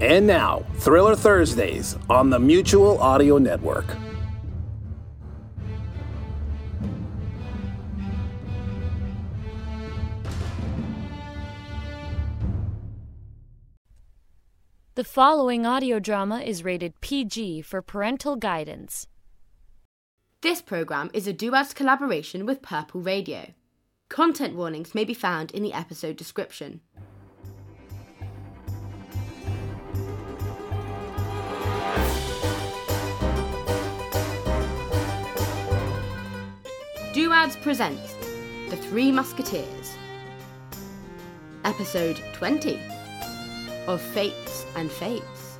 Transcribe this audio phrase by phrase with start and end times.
[0.00, 3.84] And now, Thriller Thursdays on the Mutual Audio Network.
[14.94, 19.06] The following audio drama is rated PG for parental guidance.
[20.40, 23.52] This program is a Duads collaboration with Purple Radio.
[24.08, 26.80] Content warnings may be found in the episode description.
[37.30, 38.14] Duads presents
[38.70, 39.96] The Three Musketeers.
[41.64, 42.76] Episode 20
[43.86, 45.58] of Fates and Fates.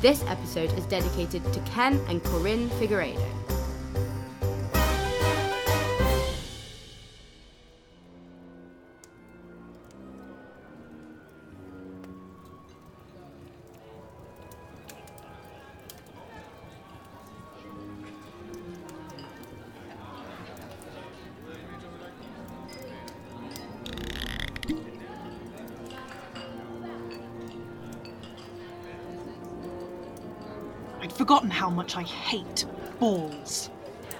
[0.00, 3.47] This episode is dedicated to Ken and Corinne Figueiredo.
[31.00, 32.64] I'd forgotten how much I hate
[32.98, 33.70] balls.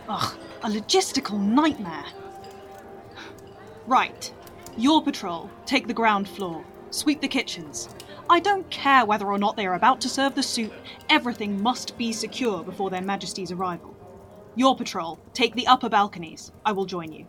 [0.08, 2.04] Ugh, a logistical nightmare.
[3.86, 4.32] Right,
[4.76, 7.88] your patrol, take the ground floor, sweep the kitchens.
[8.30, 10.72] I don't care whether or not they are about to serve the soup,
[11.08, 13.96] everything must be secure before their majesty's arrival.
[14.54, 16.52] Your patrol, take the upper balconies.
[16.64, 17.26] I will join you.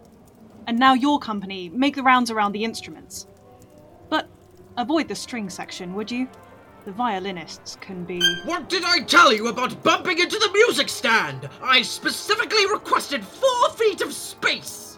[0.68, 3.28] And now your company, make the rounds around the instruments.
[4.10, 4.28] But
[4.78, 6.28] avoid the string section, would you?
[6.86, 8.22] The violinists can be.
[8.46, 11.50] What did I tell you about bumping into the music stand?
[11.62, 14.90] I specifically requested four feet of space!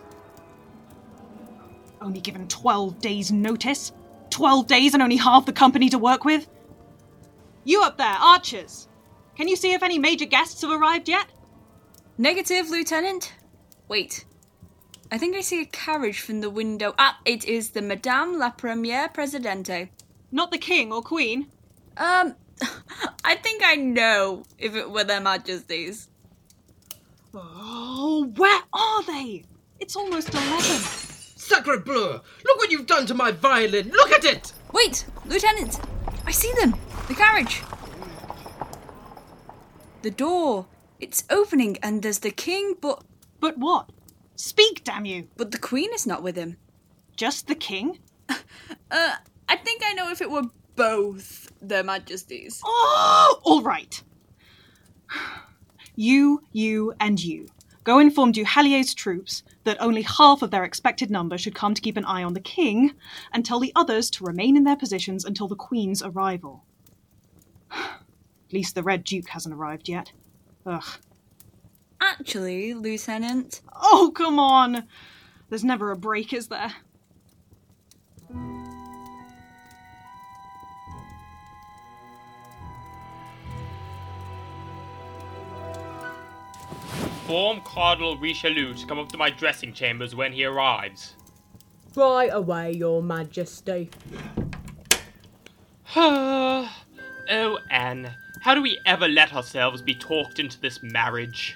[2.02, 3.92] only given 12 days' notice?
[4.31, 6.47] 12 days and only half the company to work with?
[7.64, 8.88] You up there, archers!
[9.36, 11.28] Can you see if any major guests have arrived yet?
[12.18, 13.34] Negative, Lieutenant.
[13.88, 14.25] Wait.
[15.12, 16.94] I think I see a carriage from the window.
[16.98, 19.90] Ah, it is the Madame la Première Presidente.
[20.31, 21.48] Not the king or queen?
[21.97, 22.35] Um,
[23.24, 26.09] I think I know if it were their majesties.
[27.34, 29.46] Oh, where are they?
[29.79, 30.62] It's almost 11.
[30.62, 32.19] Sacre bleu!
[32.46, 33.90] Look what you've done to my violin!
[33.90, 34.53] Look at it!
[34.74, 35.80] Wait, Lieutenant!
[36.25, 36.75] I see them!
[37.07, 37.62] The carriage!
[40.01, 40.68] The door!
[41.00, 43.03] It's opening and there's the king, but.
[43.40, 43.90] But what?
[44.35, 45.28] Speak, damn you!
[45.35, 46.57] But the queen is not with him.
[47.16, 48.00] Just the king?
[48.94, 49.16] Uh,
[49.47, 52.61] I think I know if it were both their majesties.
[52.63, 54.01] Oh, all right.
[55.95, 57.47] You, you, and you.
[57.83, 61.81] Go inform Du Hallier's troops that only half of their expected number should come to
[61.81, 62.94] keep an eye on the king,
[63.33, 66.63] and tell the others to remain in their positions until the queen's arrival.
[67.71, 70.11] At least the Red Duke hasn't arrived yet.
[70.66, 70.83] Ugh.
[72.00, 74.88] Actually, Lieutenant, Oh, come on!
[75.50, 76.73] There's never a break, is there?
[87.31, 91.16] Inform Cardinal Richelieu to come up to my dressing chambers when he arrives.
[91.96, 93.90] Right away, Your Majesty.
[95.96, 96.68] oh,
[97.69, 98.12] Anne,
[98.42, 101.56] how do we ever let ourselves be talked into this marriage?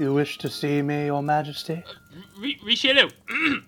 [0.00, 1.84] You wish to see me, Your Majesty?
[1.86, 3.10] Uh, R- Richelieu,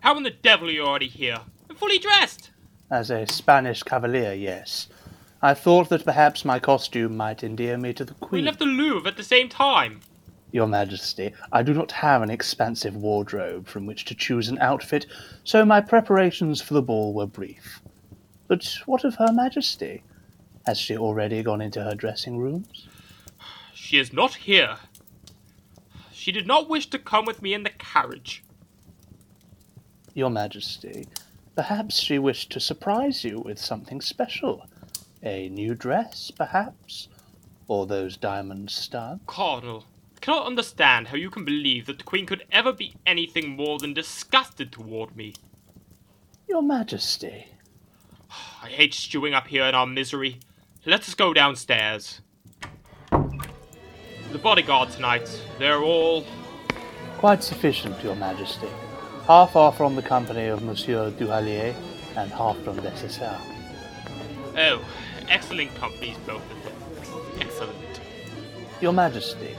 [0.00, 1.40] how in the devil are you already here?
[1.68, 2.52] I'm fully dressed.
[2.90, 4.88] As a Spanish cavalier, yes.
[5.44, 8.40] I thought that perhaps my costume might endear me to the Queen.
[8.40, 10.00] We left the Louvre at the same time.
[10.52, 15.04] Your Majesty, I do not have an expansive wardrobe from which to choose an outfit,
[15.44, 17.82] so my preparations for the ball were brief.
[18.48, 20.02] But what of Her Majesty?
[20.64, 22.88] Has she already gone into her dressing rooms?
[23.74, 24.78] She is not here.
[26.10, 28.42] She did not wish to come with me in the carriage.
[30.14, 31.06] Your Majesty,
[31.54, 34.66] perhaps she wished to surprise you with something special.
[35.24, 37.08] A new dress, perhaps?
[37.66, 39.22] Or those diamond studs?
[39.26, 39.86] Cardinal,
[40.16, 43.78] I cannot understand how you can believe that the Queen could ever be anything more
[43.78, 45.32] than disgusted toward me.
[46.46, 47.46] Your Majesty.
[48.62, 50.40] I hate stewing up here in our misery.
[50.84, 52.20] Let us go downstairs.
[53.10, 55.26] The bodyguard tonight,
[55.58, 56.26] they're all.
[57.16, 58.68] Quite sufficient, Your Majesty.
[59.26, 61.74] Half are from the company of Monsieur Duhallier,
[62.14, 63.40] and half from Dessessart.
[64.56, 64.84] Oh,
[65.28, 67.40] excellent companies, both of them.
[67.40, 68.00] Excellent.
[68.80, 69.54] Your Majesty,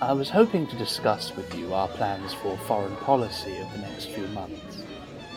[0.00, 4.06] I was hoping to discuss with you our plans for foreign policy of the next
[4.06, 4.82] few months.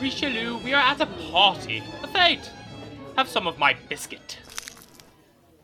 [0.01, 1.83] Richelieu, we are at a party.
[2.03, 2.49] A fete.
[3.15, 4.39] Have some of my biscuit.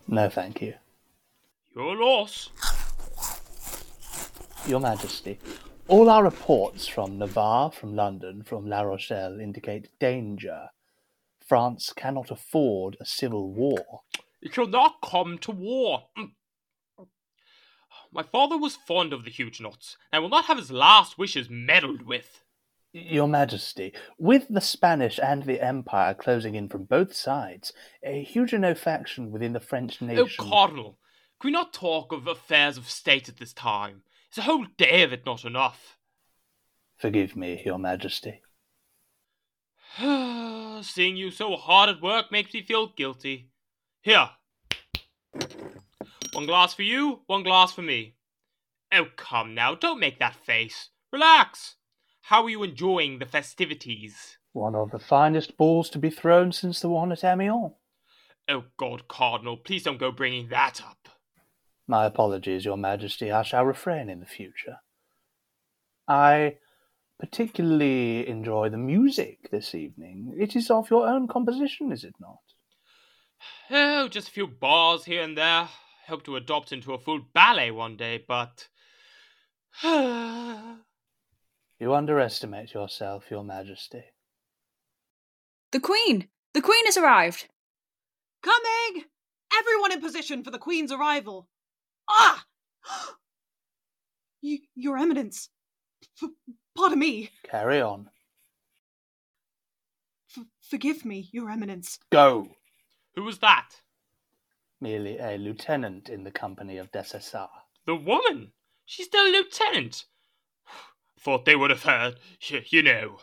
[0.07, 0.73] No, thank you.
[1.75, 2.49] Your loss.
[4.67, 5.39] Your Majesty,
[5.87, 10.69] all our reports from Navarre, from London, from La Rochelle indicate danger.
[11.45, 14.01] France cannot afford a civil war.
[14.41, 16.07] It shall not come to war.
[16.17, 16.31] Mm.
[18.11, 22.03] My father was fond of the Huguenots, and will not have his last wishes meddled
[22.03, 22.43] with.
[22.93, 28.77] Your Majesty, with the Spanish and the Empire closing in from both sides, a Huguenot
[28.77, 30.29] faction within the French nation.
[30.39, 30.97] Oh, Cardinal,
[31.41, 34.03] can we not talk of affairs of state at this time?
[34.31, 35.97] Is a whole day of it not enough?
[36.95, 38.41] Forgive me, Your Majesty.
[40.81, 43.49] Seeing you so hard at work makes me feel guilty.
[44.01, 44.29] Here.
[46.33, 48.15] One glass for you, one glass for me.
[48.91, 50.89] Oh, come now, don't make that face.
[51.13, 51.75] Relax.
[52.23, 54.37] How are you enjoying the festivities?
[54.51, 57.71] One of the finest balls to be thrown since the one at Amiens.
[58.49, 61.07] Oh, God, Cardinal, please don't go bringing that up.
[61.87, 63.31] My apologies, Your Majesty.
[63.31, 64.77] I shall refrain in the future.
[66.07, 66.57] I
[67.19, 70.35] particularly enjoy the music this evening.
[70.37, 72.39] It is of your own composition, is it not?
[73.71, 75.69] Oh, just a few bars here and there.
[76.07, 78.67] Hope to adopt into a full ballet one day, but.
[81.77, 84.03] You underestimate yourself, Your Majesty.
[85.73, 86.29] The Queen!
[86.53, 87.49] The Queen has arrived!
[88.41, 89.03] Coming!
[89.59, 91.49] Everyone in position for the Queen's arrival.
[92.09, 92.45] Ah!
[94.41, 95.49] y- Your Eminence.
[96.75, 97.29] F- pardon me.
[97.49, 98.09] Carry on.
[100.37, 101.99] F- forgive me, Your Eminence.
[102.11, 102.49] Go!
[103.15, 103.69] Who was that?
[104.81, 107.49] Merely a lieutenant in the company of Dessessart.
[107.85, 108.51] The woman?
[108.85, 110.05] She's still a lieutenant.
[111.19, 112.15] Thought they would have heard,
[112.69, 113.17] you know.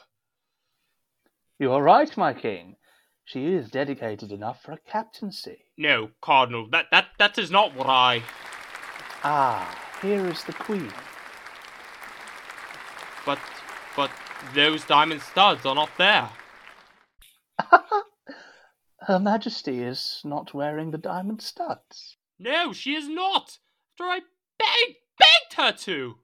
[1.58, 2.76] You are right, my king.
[3.24, 5.66] She is dedicated enough for a captaincy.
[5.76, 8.22] No, Cardinal, that, that, that is not what I.
[9.22, 10.92] Ah, here is the Queen.
[13.24, 13.38] But,
[13.96, 14.10] but
[14.54, 16.28] those diamond studs are not there.
[19.06, 22.16] Her Majesty is not wearing the diamond studs.
[22.38, 23.58] No, she is not.
[23.94, 24.20] After I
[24.58, 26.16] begged, begged her to.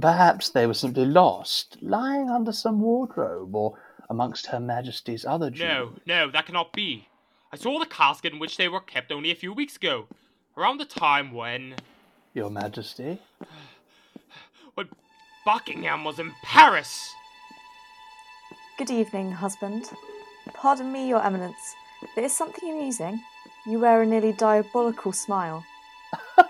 [0.00, 5.98] Perhaps they were simply lost, lying under some wardrobe or amongst Her Majesty's other jewels.
[6.06, 7.08] No, no, that cannot be.
[7.52, 10.08] I saw the casket in which they were kept only a few weeks ago,
[10.56, 11.76] around the time when.
[12.32, 13.18] Your Majesty?
[14.74, 14.88] when
[15.44, 17.14] Buckingham was in Paris.
[18.78, 19.90] Good evening, husband.
[20.52, 21.76] Pardon me, Your Eminence.
[22.14, 23.22] There is something amusing.
[23.66, 25.64] You wear a nearly diabolical smile.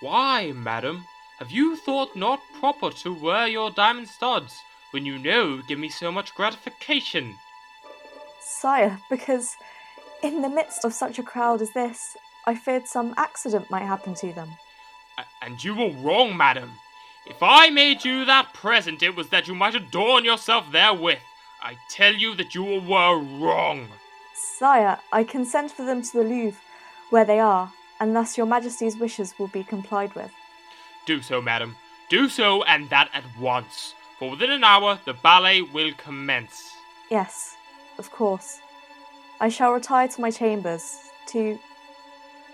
[0.00, 1.04] Why, madam,
[1.38, 5.88] have you thought not proper to wear your diamond studs when you know give me
[5.88, 7.36] so much gratification?
[8.40, 9.56] Sire, because
[10.22, 14.14] in the midst of such a crowd as this, I feared some accident might happen
[14.14, 14.50] to them.
[15.18, 16.70] A- and you were wrong, madam.
[17.26, 21.18] If I made you that present, it was that you might adorn yourself therewith.
[21.60, 23.88] I tell you that you were wrong.
[24.34, 26.60] Sire, I can send for them to the Louvre,
[27.10, 30.30] where they are, and thus your Majesty's wishes will be complied with.
[31.04, 31.76] Do so, madam.
[32.08, 33.94] Do so, and that at once.
[34.18, 36.72] For within an hour the ballet will commence.
[37.10, 37.56] Yes,
[37.98, 38.60] of course.
[39.40, 41.58] I shall retire to my chambers to.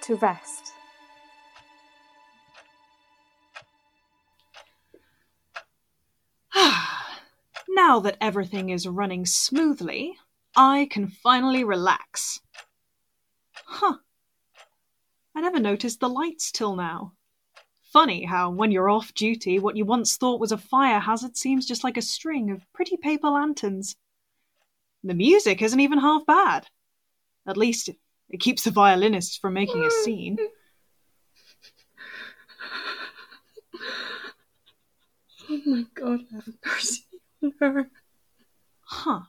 [0.03, 0.62] to rest.
[7.75, 10.17] Now that everything is running smoothly,
[10.55, 12.41] I can finally relax.
[13.55, 13.97] Huh.
[15.35, 17.15] I never noticed the lights till now.
[17.93, 21.67] Funny how, when you're off duty, what you once thought was a fire hazard seems
[21.67, 23.97] just like a string of pretty paper lanterns.
[25.05, 26.67] The music isn't even half bad.
[27.47, 27.91] At least,
[28.31, 30.39] it keeps the violinists from making a scene.
[35.51, 36.55] Oh my god, on
[37.59, 37.91] her.
[38.83, 39.21] Huh.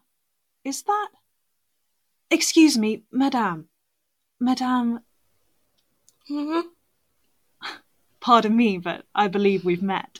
[0.64, 1.10] Is that.
[2.30, 3.68] Excuse me, Madame.
[4.40, 5.00] Madame.
[6.30, 6.68] Mm-hmm.
[8.20, 10.20] Pardon me, but I believe we've met.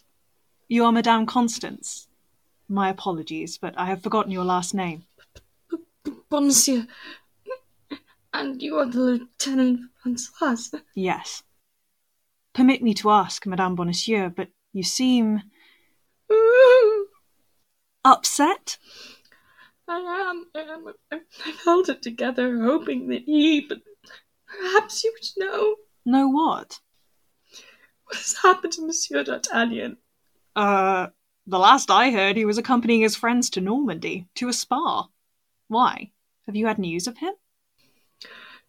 [0.68, 2.08] You are Madame Constance.
[2.68, 5.04] My apologies, but I have forgotten your last name.
[6.32, 6.88] Monsieur.
[8.34, 10.74] And you are the Lieutenant Francoise?
[10.96, 11.44] Yes.
[12.54, 15.42] Permit me to ask, Madame Bonacieux, but you seem.
[16.32, 16.93] Mm-hmm.
[18.06, 18.78] Upset?
[19.88, 20.94] I am, I am.
[21.12, 23.80] I've held it together, hoping that he, but
[24.48, 25.76] perhaps you would know.
[26.06, 26.80] Know what?
[28.06, 29.98] What has happened to Monsieur D'Artagnan?
[30.56, 31.08] Uh,
[31.48, 35.08] the last I heard, he was accompanying his friends to Normandy, to a spa.
[35.68, 36.12] Why?
[36.46, 37.34] Have you had news of him?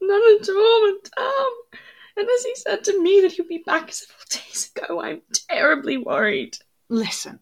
[0.01, 1.81] None at all, Madame.
[2.17, 5.97] And as he said to me that he'd be back several days ago, I'm terribly
[5.97, 6.57] worried.
[6.89, 7.41] Listen.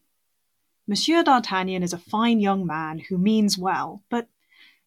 [0.92, 4.28] Monsieur D'Artagnan is a fine young man who means well, but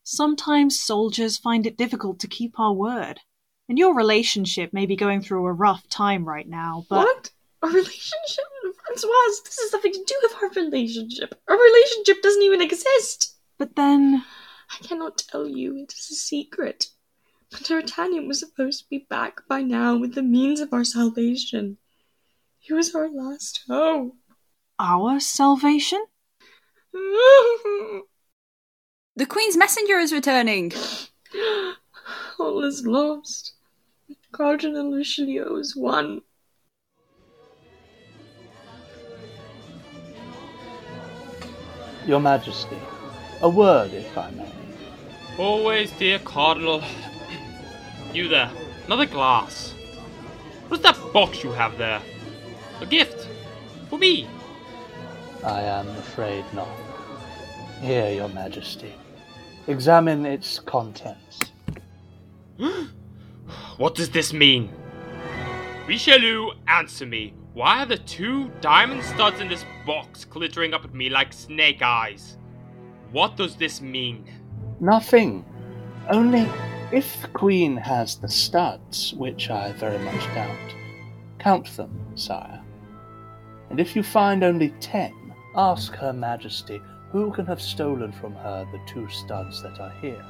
[0.03, 3.21] sometimes soldiers find it difficult to keep our word.
[3.67, 7.07] And your relationship may be going through a rough time right now, but.
[7.07, 7.31] What?
[7.63, 8.45] A relationship?
[8.85, 11.41] Francoise, this has nothing to do with our relationship.
[11.47, 13.37] Our relationship doesn't even exist.
[13.57, 14.23] But then.
[14.69, 15.75] I cannot tell you.
[15.75, 16.85] It is a secret.
[17.49, 21.79] But D'Artagnan was supposed to be back by now with the means of our salvation.
[22.59, 24.15] He was our last hope.
[24.79, 26.03] Our salvation?
[26.91, 28.03] the
[29.27, 30.73] Queen's messenger is returning.
[32.39, 33.53] All is lost.
[34.31, 36.21] Cardinal Richelieu is won.
[42.05, 42.77] Your Majesty,
[43.41, 44.51] a word, if I may.
[45.39, 46.83] Always, dear Cardinal.
[48.13, 48.51] You there,
[48.85, 49.73] another glass.
[50.67, 52.01] What is that box you have there?
[52.81, 53.27] A gift?
[53.89, 54.27] For me?
[55.43, 56.67] I am afraid not.
[57.81, 58.93] Here, Your Majesty.
[59.67, 61.39] Examine its contents.
[63.77, 64.69] what does this mean?
[65.87, 67.33] Richelieu, answer me.
[67.53, 71.81] Why are the two diamond studs in this box glittering up at me like snake
[71.81, 72.37] eyes?
[73.11, 74.25] What does this mean?
[74.79, 75.45] Nothing.
[76.09, 76.49] Only
[76.91, 80.75] if the Queen has the studs, which I very much doubt,
[81.39, 82.61] count them, sire.
[83.69, 85.24] And if you find only ten,
[85.55, 86.81] ask Her Majesty
[87.11, 90.23] who can have stolen from her the two studs that are here.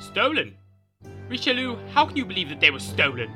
[0.00, 0.56] Stolen?
[1.28, 3.30] Richelieu, how can you believe that they were stolen?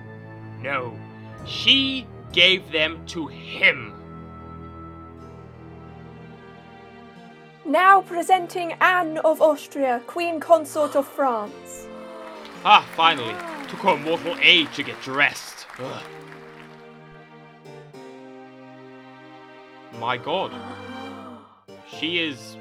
[0.61, 0.99] No,
[1.47, 3.94] she gave them to him.
[7.64, 11.87] Now presenting Anne of Austria, Queen Consort of France.
[12.64, 13.35] Ah, finally.
[13.68, 15.66] Took her a mortal age to get dressed.
[15.78, 16.02] Ugh.
[19.99, 20.52] My god.
[21.88, 22.57] She is,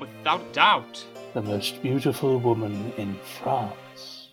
[0.00, 1.04] without doubt,
[1.34, 4.28] the most beautiful woman in France.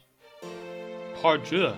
[1.22, 1.76] Pardieu.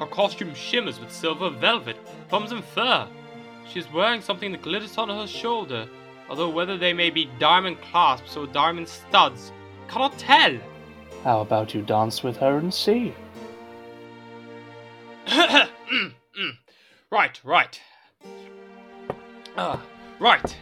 [0.00, 1.96] Her costume shimmers with silver velvet,
[2.28, 3.06] thumbs and fur.
[3.68, 5.88] She is wearing something that glitters on her shoulder,
[6.28, 9.52] although whether they may be diamond clasps or diamond studs,
[9.88, 10.58] cannot tell.
[11.22, 13.14] How about you dance with her and see?
[17.10, 17.80] right, right.
[19.56, 19.78] Uh,
[20.18, 20.56] right.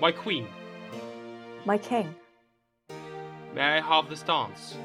[0.00, 0.46] My queen.
[1.64, 2.14] My king.
[3.54, 4.76] May I have this dance?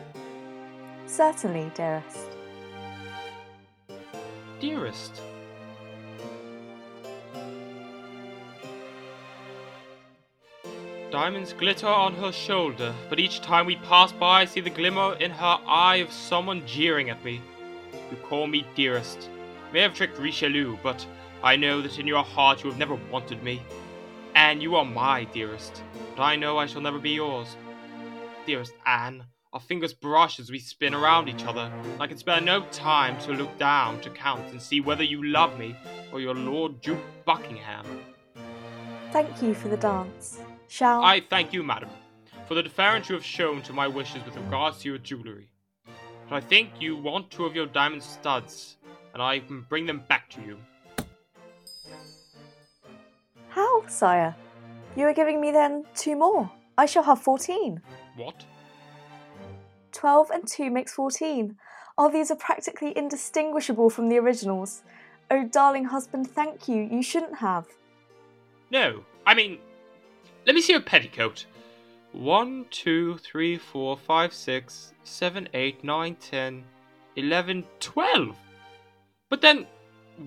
[1.06, 2.30] Certainly, dearest.
[4.60, 5.22] Dearest.
[11.12, 15.14] Diamonds glitter on her shoulder, but each time we pass by, I see the glimmer
[15.20, 17.40] in her eye of someone jeering at me.
[18.10, 19.30] You call me dearest.
[19.74, 21.04] May have tricked Richelieu, but
[21.42, 23.60] I know that in your heart you have never wanted me.
[24.36, 25.82] Anne, you are my dearest,
[26.16, 27.58] but I know I shall never be yours.
[28.46, 31.74] Dearest Anne, our fingers brush as we spin around each other.
[32.00, 35.58] I can spare no time to look down to count and see whether you love
[35.58, 35.76] me
[36.12, 37.88] or your Lord Duke Buckingham.
[39.12, 40.40] Thank you for the dance.
[40.68, 41.90] Shall I thank you, madam,
[42.48, 45.50] for the deference you have shown to my wishes with regards to your jewellery.
[46.30, 48.78] But I think you want two of your diamond studs,
[49.14, 50.58] and I can bring them back to you.
[53.50, 54.36] How, sire?
[54.96, 56.52] You are giving me then two more.
[56.78, 57.82] I shall have fourteen.
[58.16, 58.46] What?
[59.92, 61.58] Twelve and two makes fourteen.
[61.98, 64.82] Oh, these are practically indistinguishable from the originals.
[65.30, 66.82] Oh, darling husband, thank you.
[66.84, 67.68] You shouldn't have.
[68.72, 69.60] No, I mean,
[70.46, 71.46] let me see your petticoat.
[72.12, 76.64] One, two, three, four, five, six, seven, eight, nine, ten,
[77.16, 78.36] eleven, twelve.
[79.34, 79.66] But then,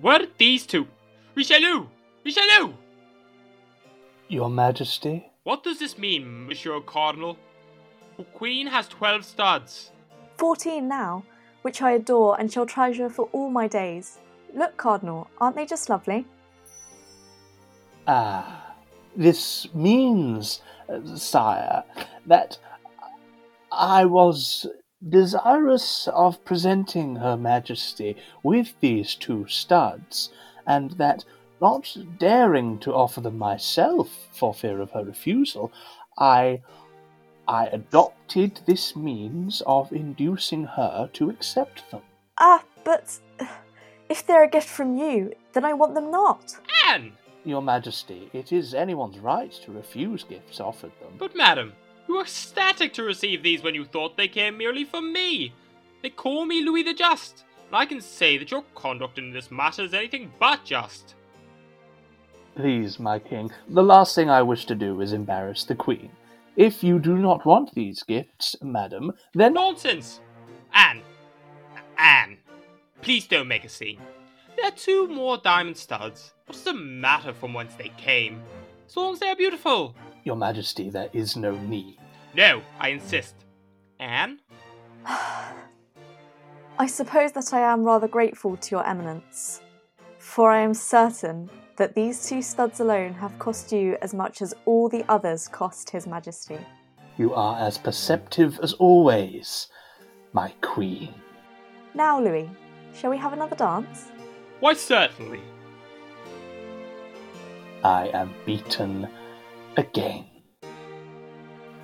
[0.01, 0.85] where did these two?
[1.33, 1.87] Richelieu!
[2.25, 2.73] Richelieu!
[4.27, 5.31] Your Majesty?
[5.43, 7.37] What does this mean, Monsieur Cardinal?
[8.17, 9.91] The Queen has twelve studs.
[10.35, 11.23] Fourteen now,
[11.61, 14.17] which I adore and shall treasure for all my days.
[14.53, 16.25] Look, Cardinal, aren't they just lovely?
[18.07, 18.75] Ah,
[19.15, 21.81] this means, uh, sire,
[22.25, 22.59] that
[23.71, 24.67] I was
[25.09, 30.31] desirous of presenting Her Majesty with these two studs,
[30.65, 31.23] and that,
[31.61, 35.71] not daring to offer them myself for fear of her refusal,
[36.17, 36.61] I
[37.47, 42.01] I adopted this means of inducing her to accept them.
[42.39, 43.19] Ah, but
[44.09, 46.55] if they're a gift from you, then I want them not.
[46.85, 47.13] Anne!
[47.45, 51.13] Your Majesty, it is anyone's right to refuse gifts offered them.
[51.17, 51.71] But, madam,
[52.07, 55.53] you were ecstatic to receive these when you thought they came merely from me.
[56.01, 59.51] They call me Louis the Just, and I can say that your conduct in this
[59.51, 61.15] matter is anything but just.
[62.55, 66.09] Please, my king, the last thing I wish to do is embarrass the Queen.
[66.55, 69.53] If you do not want these gifts, madam, then.
[69.53, 70.21] Nonsense!
[70.73, 71.01] Anne!
[71.99, 72.37] Anne!
[73.01, 73.99] Please don't make a scene.
[74.55, 76.33] There are two more diamond studs.
[76.47, 78.41] What's the matter from whence they came?
[78.87, 79.95] As long as they are beautiful.
[80.23, 81.97] Your Majesty, there is no need.
[82.33, 83.35] No, I insist.
[83.99, 84.39] Anne?
[85.05, 89.61] I suppose that I am rather grateful to your eminence,
[90.19, 94.53] for I am certain that these two studs alone have cost you as much as
[94.65, 96.59] all the others cost His Majesty.
[97.17, 99.67] You are as perceptive as always,
[100.33, 101.13] my queen.
[101.95, 102.49] Now, Louis,
[102.93, 104.05] shall we have another dance?
[104.59, 105.41] Why, certainly.
[107.83, 109.07] I am beaten
[109.77, 110.25] again.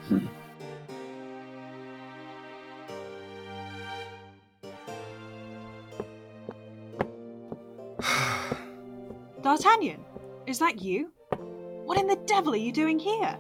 [0.08, 0.26] Hmm.
[9.42, 10.04] D'Artagnan,
[10.48, 11.12] is that you?
[11.86, 13.38] What in the devil are you doing here?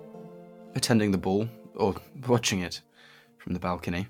[0.75, 1.95] Attending the ball, or
[2.27, 2.81] watching it
[3.37, 4.07] from the balcony.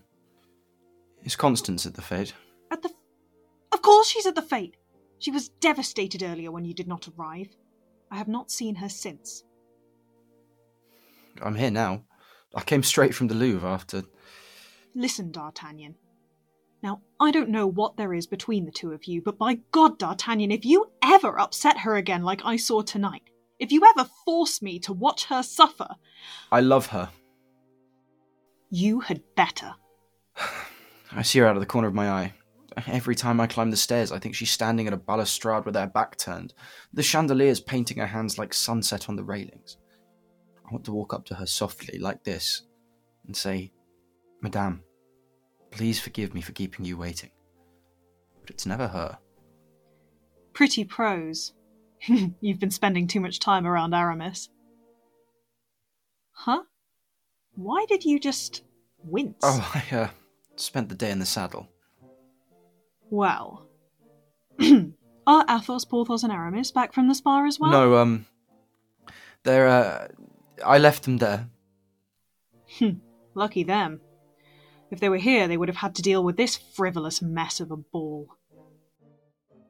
[1.23, 2.33] Is Constance at the fete?
[2.69, 2.89] At the.
[3.71, 4.75] Of course she's at the fete!
[5.19, 7.55] She was devastated earlier when you did not arrive.
[8.11, 9.43] I have not seen her since.
[11.41, 12.03] I'm here now.
[12.55, 14.03] I came straight from the Louvre after.
[14.95, 15.95] Listen, D'Artagnan.
[16.83, 19.97] Now, I don't know what there is between the two of you, but by God,
[19.97, 23.23] D'Artagnan, if you ever upset her again like I saw tonight,
[23.57, 25.87] if you ever force me to watch her suffer.
[26.51, 27.09] I love her.
[28.69, 29.75] You had better.
[31.11, 32.33] I see her out of the corner of my eye.
[32.87, 35.87] Every time I climb the stairs, I think she's standing at a balustrade with her
[35.87, 36.53] back turned,
[36.91, 39.77] the chandeliers painting her hands like sunset on the railings.
[40.65, 42.63] I want to walk up to her softly, like this,
[43.25, 43.71] and say,
[44.41, 44.83] Madame,
[45.71, 47.31] please forgive me for keeping you waiting.
[48.41, 49.17] But it's never her.
[50.53, 51.53] Pretty prose.
[52.41, 54.49] You've been spending too much time around Aramis.
[56.31, 56.63] Huh?
[57.55, 58.63] Why did you just
[59.03, 59.39] wince?
[59.43, 60.09] Oh, I uh,
[60.55, 61.69] spent the day in the saddle.
[63.09, 63.67] Well.
[65.27, 67.71] Are Athos, Porthos, and Aramis back from the spa as well?
[67.71, 68.25] No, um.
[69.43, 70.07] They're, uh.
[70.65, 71.49] I left them there.
[72.79, 72.99] Hmm,
[73.33, 74.01] lucky them.
[74.91, 77.71] If they were here, they would have had to deal with this frivolous mess of
[77.71, 78.27] a ball.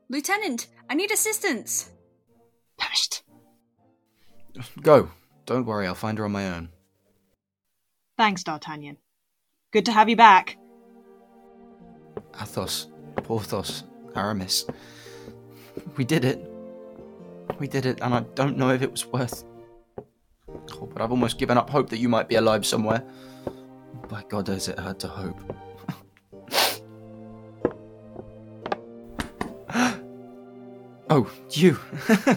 [0.09, 1.89] Lieutenant, I need assistance.
[2.77, 3.21] Psst.
[4.81, 5.09] Go.
[5.45, 6.69] Don't worry, I'll find her on my own.
[8.17, 8.97] Thanks, D'Artagnan.
[9.71, 10.57] Good to have you back.
[12.39, 13.83] Athos, Porthos,
[14.15, 14.65] Aramis.
[15.97, 16.39] We did it.
[17.59, 19.43] We did it, and I don't know if it was worth.
[20.71, 23.03] Oh, but I've almost given up hope that you might be alive somewhere.
[24.09, 25.39] By God, does it hurt to hope?
[31.09, 31.79] oh, you.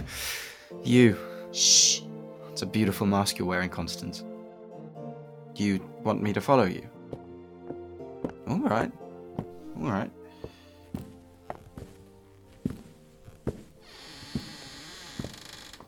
[0.85, 1.17] you.
[1.53, 2.03] Shh.
[2.53, 4.25] It's a beautiful mask you're wearing, Constance.
[5.55, 6.89] You want me to follow you?
[8.49, 8.91] All right.
[9.81, 10.11] All right.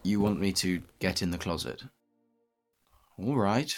[0.03, 1.83] You want me to get in the closet?
[3.18, 3.74] All right.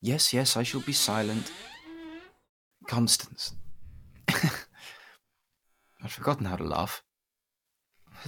[0.00, 1.50] Yes, yes, I shall be silent.
[2.86, 3.54] Constance.
[4.28, 7.02] I'd forgotten how to laugh.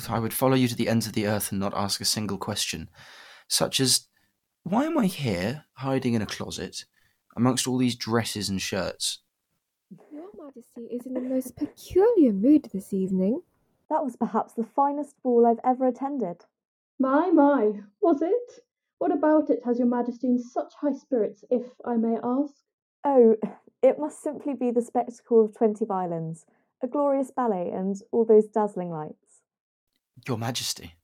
[0.09, 2.39] I would follow you to the ends of the earth and not ask a single
[2.39, 2.91] question,
[3.49, 4.09] such as,
[4.63, 6.85] Why am I here, hiding in a closet,
[7.37, 9.21] amongst all these dresses and shirts?
[10.13, 13.43] Your Majesty is in the most peculiar mood this evening.
[13.89, 16.45] That was perhaps the finest ball I've ever attended.
[16.99, 18.65] My, my, was it?
[18.99, 22.55] What about it has your Majesty in such high spirits, if I may ask?
[23.05, 23.37] Oh,
[23.83, 26.47] it must simply be the spectacle of twenty violins,
[26.83, 29.43] a glorious ballet, and all those dazzling lights.
[30.27, 30.95] Your Majesty.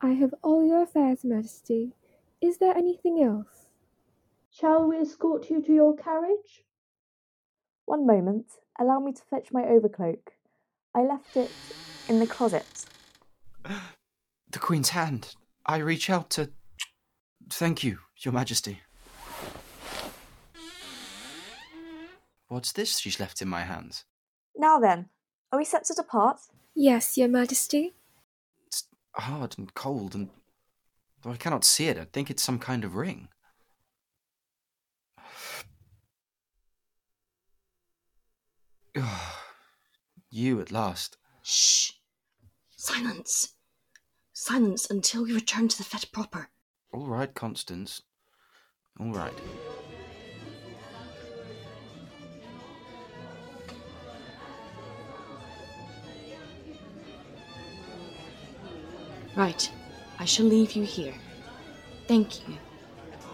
[0.00, 1.94] I have all your affairs, Majesty.
[2.40, 3.66] Is there anything else?
[4.50, 6.64] Shall we escort you to your carriage?
[7.86, 8.46] One moment.
[8.78, 10.20] Allow me to fetch my overcloak.
[10.94, 11.50] I left it
[12.08, 12.86] in the closet.
[14.50, 15.34] The Queen's hand.
[15.66, 16.50] I reach out to.
[17.50, 18.80] Thank you, Your Majesty.
[22.48, 24.04] What's this she's left in my hands?
[24.56, 25.08] Now then,
[25.50, 26.38] are we set to depart?
[26.74, 27.94] Yes, Your Majesty.
[28.66, 30.30] It's hard and cold, and
[31.22, 33.28] though I cannot see it, I think it's some kind of ring.
[40.30, 41.16] you at last.
[41.42, 41.92] Shh!
[42.76, 43.54] Silence!
[44.32, 46.50] Silence until we return to the fete proper.
[46.94, 48.02] All right, Constance.
[49.00, 49.32] All right.
[59.34, 59.72] Right.
[60.20, 61.12] I shall leave you here.
[62.06, 62.54] Thank you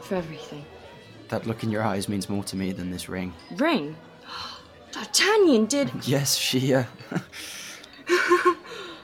[0.00, 0.64] for everything.
[1.28, 3.34] That look in your eyes means more to me than this ring.
[3.56, 3.94] Ring?
[4.92, 5.90] D'Artagnan did.
[6.06, 6.84] Yes, she, uh.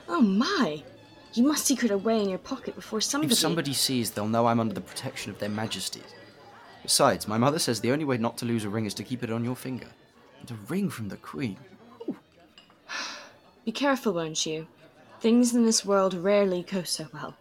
[0.08, 0.82] oh my!
[1.36, 3.30] You must secret away in your pocket before somebody.
[3.30, 6.14] If somebody sees, they'll know I'm under the protection of their majesties.
[6.82, 9.22] Besides, my mother says the only way not to lose a ring is to keep
[9.22, 9.88] it on your finger.
[10.40, 11.58] And a ring from the Queen.
[13.66, 14.66] Be careful, won't you?
[15.20, 17.36] Things in this world rarely go so well.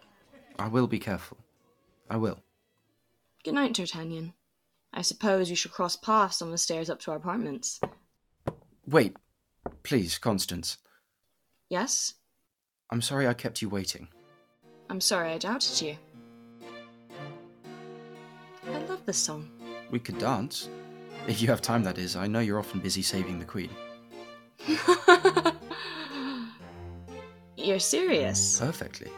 [0.58, 1.38] I will be careful.
[2.10, 2.40] I will.
[3.44, 4.34] Good night, D'Artagnan.
[4.92, 7.80] I suppose we shall cross paths on the stairs up to our apartments.
[8.86, 9.16] Wait.
[9.84, 10.76] Please, Constance.
[11.70, 12.12] Yes?
[12.90, 14.08] I'm sorry I kept you waiting.
[14.88, 15.96] I'm sorry I doubted you.
[18.72, 19.50] I love this song.
[19.90, 20.68] We could dance.
[21.26, 22.14] If you have time, that is.
[22.14, 23.70] I know you're often busy saving the Queen.
[27.56, 28.60] You're serious?
[28.60, 29.10] Perfectly.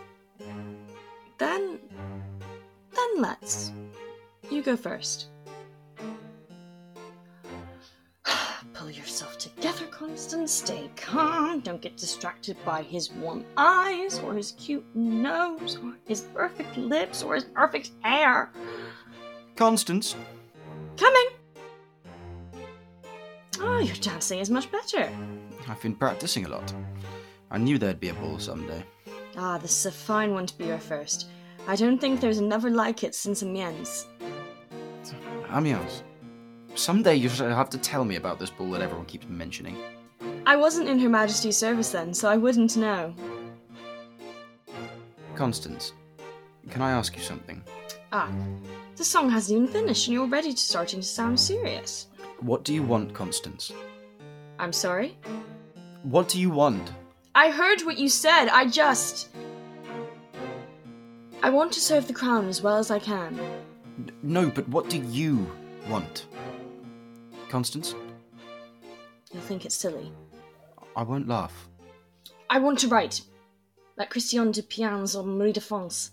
[1.37, 1.78] Then.
[2.94, 3.72] Then let's.
[4.50, 5.26] You go first.
[10.18, 10.52] Together, Constance.
[10.52, 11.61] Stay calm.
[11.61, 17.22] Don't get distracted by his warm eyes, or his cute nose, or his perfect lips,
[17.22, 18.50] or his perfect hair.
[19.57, 20.16] Constance!
[20.96, 21.28] Coming!
[23.61, 25.11] Oh, your dancing is much better.
[25.68, 26.72] I've been practicing a lot.
[27.50, 28.85] I knew there'd be a ball someday.
[29.37, 31.28] Ah, this is a fine one to be your first.
[31.66, 34.07] I don't think there's another like it since Amiens.
[35.50, 36.02] Amiens.
[36.74, 39.76] Someday you'll have to tell me about this ball that everyone keeps mentioning.
[40.48, 43.14] I wasn't in Her Majesty's service then, so I wouldn't know.
[45.34, 45.92] Constance,
[46.70, 47.62] can I ask you something?
[48.12, 48.32] Ah,
[48.96, 52.06] the song hasn't even finished and you're already starting to sound serious.
[52.40, 53.72] What do you want, Constance?
[54.58, 55.18] I'm sorry?
[56.02, 56.92] What do you want?
[57.34, 59.28] I heard what you said, I just.
[61.42, 63.38] I want to serve the crown as well as I can.
[64.22, 65.46] No, but what do you
[65.90, 66.24] want?
[67.50, 67.94] Constance?
[69.30, 70.11] You'll think it's silly.
[70.98, 71.68] I won't laugh.
[72.50, 73.20] I want to write.
[73.96, 76.11] Like Christine de Pizan or Marie de France.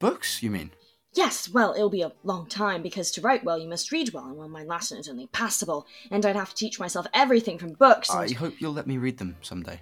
[0.00, 0.72] Books, you mean?
[1.12, 4.26] Yes, well, it'll be a long time because to write well you must read well,
[4.26, 7.74] and well, my Latin is only passable, and I'd have to teach myself everything from
[7.74, 8.10] books.
[8.10, 8.18] And...
[8.18, 9.80] I hope you'll let me read them someday.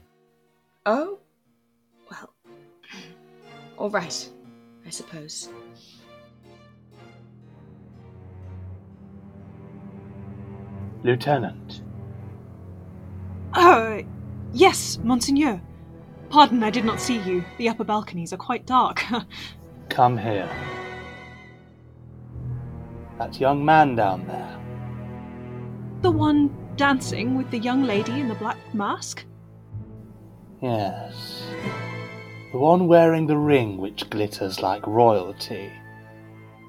[0.84, 1.18] Oh?
[2.10, 2.34] Well.
[3.78, 4.28] All right,
[4.84, 5.48] I suppose.
[11.02, 11.80] Lieutenant.
[13.58, 14.02] Oh,
[14.52, 15.60] yes, Monseigneur.
[16.28, 17.42] Pardon, I did not see you.
[17.56, 19.02] The upper balconies are quite dark.
[19.88, 20.48] Come here.
[23.18, 24.58] That young man down there.
[26.02, 29.24] The one dancing with the young lady in the black mask?
[30.60, 31.42] Yes.
[32.52, 35.72] The one wearing the ring which glitters like royalty.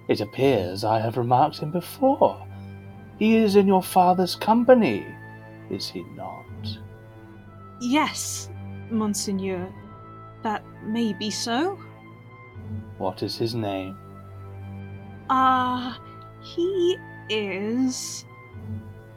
[0.08, 2.48] It appears I have remarked him before.
[3.20, 5.06] He is in your father's company,
[5.70, 6.47] is he not?
[7.80, 8.50] Yes,
[8.90, 9.72] Monseigneur.
[10.44, 11.80] That may be so.
[12.98, 13.98] What is his name?
[15.30, 16.04] Ah, uh,
[16.42, 16.98] he
[17.30, 18.26] is.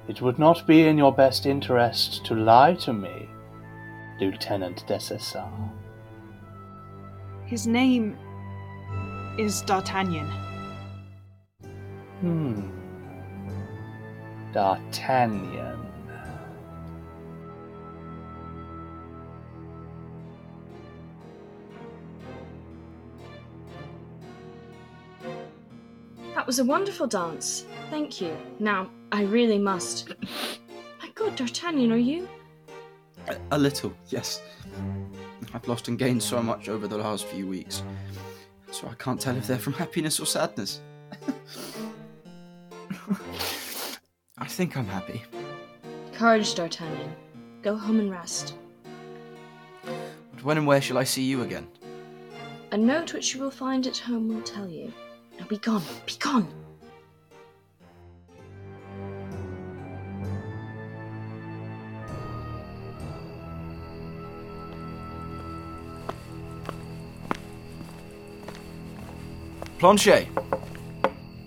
[0.08, 3.28] It would not be in your best interest to lie to me,
[4.18, 5.70] Lieutenant Dessessart.
[7.46, 8.16] His name
[9.38, 10.26] is D'Artagnan.
[12.20, 12.60] Hmm.
[14.52, 15.86] D'Artagnan.
[26.50, 27.64] Was a wonderful dance.
[27.90, 28.36] Thank you.
[28.58, 30.08] Now, I really must.
[31.00, 32.28] My God, D'Artagnan, are you?
[33.28, 34.42] A, a little, yes.
[35.54, 37.84] I've lost and gained so much over the last few weeks.
[38.72, 40.80] so I can't tell if they're from happiness or sadness.
[44.36, 45.22] I think I'm happy.
[46.14, 47.14] Courage, D'Artagnan.
[47.62, 48.54] Go home and rest.
[49.84, 51.68] But when and where shall I see you again?
[52.72, 54.92] A note which you will find at home will tell you.
[55.40, 56.46] Now be gone, be gone!
[69.78, 70.28] Planchet!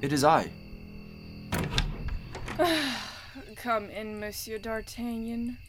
[0.02, 0.50] It is I.
[3.56, 5.60] Come in, Monsieur D'Artagnan.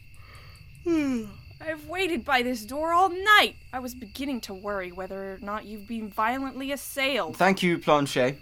[0.85, 1.25] Hmm.
[1.66, 3.57] I've waited by this door all night.
[3.72, 7.37] I was beginning to worry whether or not you've been violently assailed.
[7.37, 8.38] Thank you, Planchet.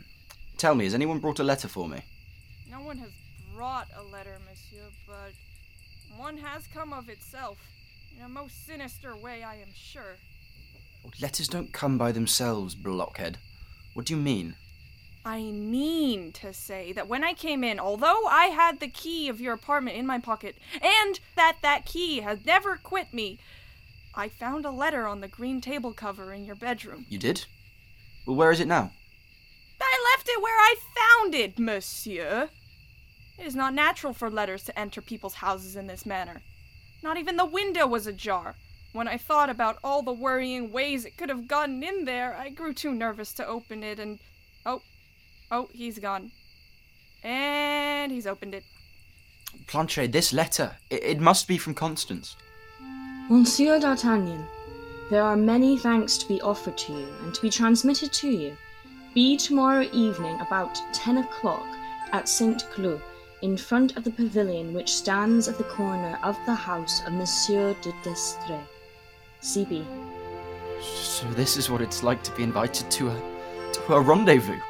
[0.58, 2.02] Tell me, has anyone brought a letter for me?
[2.68, 3.10] No one has
[3.54, 5.32] brought a letter, Monsieur, but
[6.16, 7.58] one has come of itself.
[8.18, 10.16] In a most sinister way, I am sure.
[11.20, 13.38] Letters don't come by themselves, blockhead.
[13.94, 14.56] What do you mean?
[15.24, 19.40] I mean to say that when I came in, although I had the key of
[19.40, 23.38] your apartment in my pocket, and that that key has never quit me,
[24.14, 27.06] I found a letter on the green table cover in your bedroom.
[27.08, 27.46] You did?
[28.26, 28.90] Well, where is it now?
[29.80, 32.48] I left it where I found it, monsieur.
[33.38, 36.40] It is not natural for letters to enter people's houses in this manner.
[37.02, 38.54] Not even the window was ajar.
[38.92, 42.48] When I thought about all the worrying ways it could have gotten in there, I
[42.50, 44.18] grew too nervous to open it and.
[44.64, 44.82] Oh,
[45.52, 46.32] oh, he's gone.
[47.22, 48.64] And he's opened it.
[49.68, 50.72] Planchet, this letter.
[50.90, 52.34] It, it must be from Constance.
[53.28, 54.44] Monsieur d'Artagnan,
[55.10, 58.56] there are many thanks to be offered to you and to be transmitted to you.
[59.14, 61.66] Be tomorrow evening about ten o'clock
[62.12, 63.00] at Saint Cloud,
[63.42, 67.74] in front of the pavilion which stands at the corner of the house of Monsieur
[67.82, 68.66] de D'Estrées.
[69.42, 69.84] CB.
[70.80, 73.20] So this is what it's like to be invited to a
[73.72, 74.60] to a rendezvous.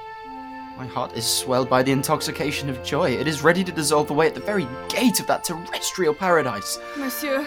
[0.77, 3.11] My heart is swelled by the intoxication of joy.
[3.11, 6.79] It is ready to dissolve away at the very gate of that terrestrial paradise.
[6.97, 7.47] Monsieur,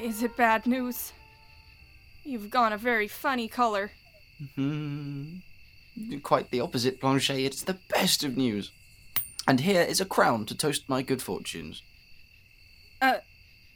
[0.00, 1.12] is it bad news?
[2.24, 3.92] You've gone a very funny color.
[4.54, 5.36] Hmm.
[6.22, 7.38] Quite the opposite, Planchet.
[7.38, 8.70] It's the best of news.
[9.48, 11.82] And here is a crown to toast my good fortunes.
[13.00, 13.18] Uh,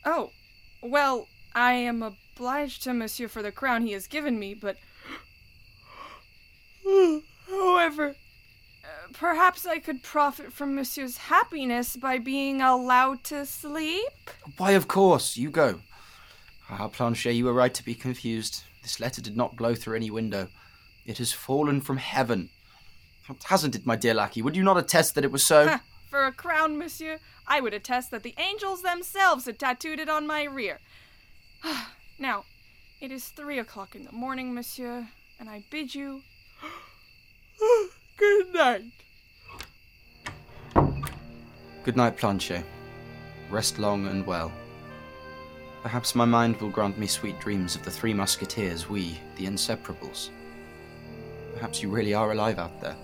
[0.05, 0.31] oh,
[0.83, 4.77] well, I am obliged to Monsieur for the crown he has given me, but.
[7.49, 8.17] However,
[8.85, 14.31] uh, perhaps I could profit from Monsieur's happiness by being allowed to sleep?
[14.57, 15.81] Why, of course, you go.
[16.71, 18.65] Ah, Planchet, you were right to be confused.
[18.81, 20.49] This letter did not blow through any window.
[21.05, 22.49] It has fallen from heaven.
[23.45, 24.41] Hasn't it, my dear lackey?
[24.41, 25.79] Would you not attest that it was so?
[26.11, 30.27] For a crown, monsieur, I would attest that the angels themselves had tattooed it on
[30.27, 30.79] my rear.
[32.19, 32.45] now,
[33.03, 36.23] it is three o'clock in the morning, monsieur, and I bid you
[38.17, 38.85] good night.
[41.83, 42.63] Good night, Planchet.
[43.51, 44.53] Rest long and well.
[45.83, 50.29] Perhaps my mind will grant me sweet dreams of the three musketeers, we, the inseparables.
[51.55, 52.97] Perhaps you really are alive out there.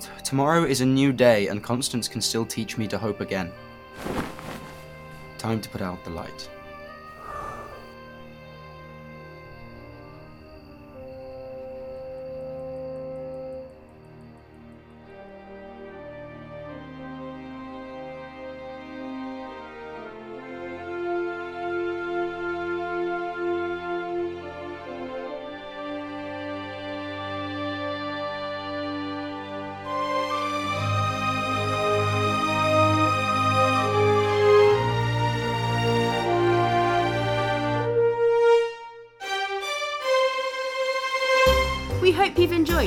[0.00, 3.52] T- tomorrow is a new day, and Constance can still teach me to hope again.
[5.36, 6.48] Time to put out the light.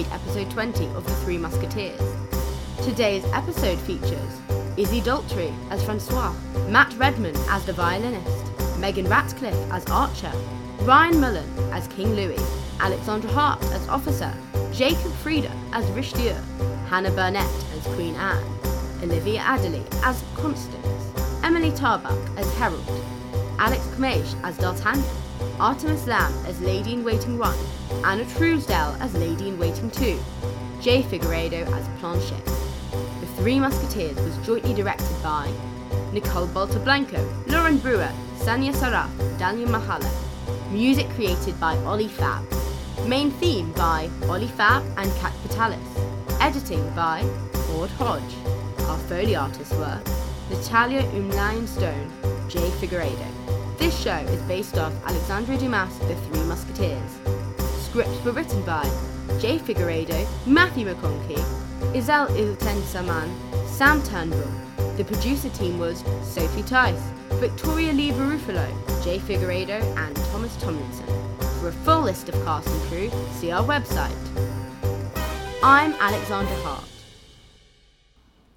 [0.01, 2.01] Enjoyed episode 20 of The Three Musketeers.
[2.83, 4.39] Today's episode features
[4.77, 6.33] Izzy Daltrey as Francois,
[6.69, 8.45] Matt Redman as the violinist,
[8.79, 10.31] Megan Ratcliffe as Archer,
[10.81, 12.39] Ryan Mullen as King Louis,
[12.79, 14.33] Alexandra Hart as Officer,
[14.71, 16.35] Jacob Frieda as Richelieu,
[16.87, 17.45] Hannah Burnett
[17.77, 18.43] as Queen Anne,
[19.03, 21.11] Olivia Adderley as Constance,
[21.43, 22.85] Emily Tarbuck as Harold,
[23.59, 25.20] Alex Kmesh as D'Artagnan,
[25.61, 27.55] Artemis Lamb as Lady in Waiting 1,
[28.03, 30.19] Anna Truesdale as Lady in Waiting 2,
[30.81, 32.43] Jay Figueredo as Planchet.
[33.19, 35.53] The Three Musketeers was jointly directed by
[36.13, 40.09] Nicole Baltablanco, Lauren Brewer, Sanya Saraf, Daniel Mahala.
[40.71, 42.43] Music created by Ollie Fab.
[43.05, 45.77] Main theme by Ollie Fab and Kat Vitalis.
[46.39, 47.21] Editing by
[47.67, 48.35] Ford Hodge.
[48.87, 50.01] Our Foley artists were
[50.49, 52.11] Natalia Umlain Stone,
[52.49, 53.60] Jay Figueredo.
[53.81, 57.17] This show is based off Alexandre Dumas' The Three Musketeers.
[57.79, 58.83] Scripts were written by
[59.39, 61.43] Jay Figueredo, Matthew McConkie,
[61.95, 64.51] Isel Ilten Saman, Sam Turnbull.
[64.97, 67.01] The producer team was Sophie Tice,
[67.39, 68.69] Victoria Lee Barufalo,
[69.03, 71.07] Jay Figueredo, and Thomas Tomlinson.
[71.59, 74.15] For a full list of cast and crew, see our website.
[75.63, 76.85] I'm Alexander Hart.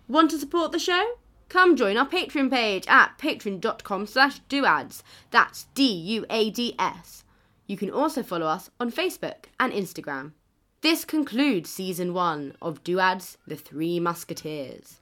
[0.06, 1.02] Want to support the show?
[1.48, 5.02] Come join our Patreon page at patreon.com slash duads.
[5.30, 7.24] That's D-U-A-D-S.
[7.66, 10.32] You can also follow us on Facebook and Instagram.
[10.80, 15.00] This concludes season one of Duads The Three Musketeers.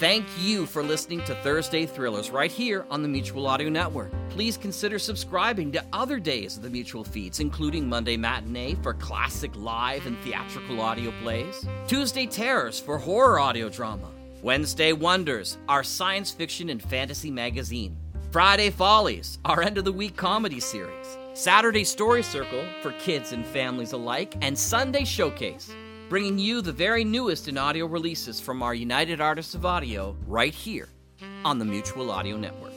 [0.00, 4.10] Thank you for listening to Thursday Thrillers right here on the Mutual Audio Network.
[4.30, 9.50] Please consider subscribing to other days of the Mutual feeds, including Monday Matinee for classic
[9.56, 14.08] live and theatrical audio plays, Tuesday Terrors for horror audio drama,
[14.40, 17.94] Wednesday Wonders, our science fiction and fantasy magazine,
[18.30, 23.44] Friday Follies, our end of the week comedy series, Saturday Story Circle for kids and
[23.44, 25.74] families alike, and Sunday Showcase
[26.10, 30.52] bringing you the very newest in audio releases from our United Artists of Audio right
[30.52, 30.88] here
[31.44, 32.72] on the Mutual Audio Network.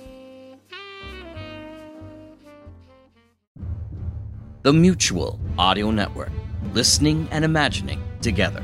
[4.61, 6.29] The Mutual Audio Network,
[6.73, 8.63] listening and imagining together.